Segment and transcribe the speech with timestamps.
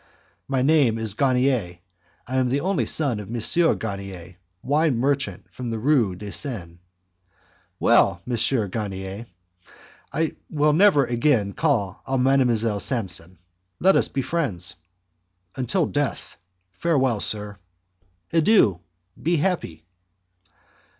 [0.47, 1.77] "My name is Garnier,
[2.25, 3.77] I am the only son of M.
[3.77, 6.79] Garnier, wine merchant in the Rue de Seine."
[7.79, 8.69] "Well, M.
[8.71, 9.27] Garnier,
[10.11, 12.81] I will never again call on Mdlle.
[12.81, 13.37] Samson.
[13.79, 14.73] Let us be friends."
[15.55, 16.35] "Until death.
[16.71, 17.59] Farewell, sir."
[18.33, 18.79] "Adieu,
[19.21, 19.85] be happy!"